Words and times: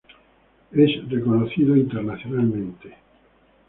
Es 0.71 1.07
reconocido 1.11 1.77
internacionalmente. 1.77 2.97